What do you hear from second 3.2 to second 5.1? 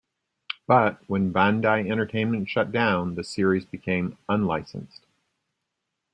series became unlicensed.